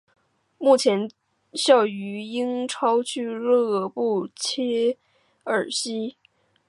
[0.57, 1.11] 目前
[1.53, 4.97] 效力于英超俱乐部切
[5.43, 6.17] 尔西。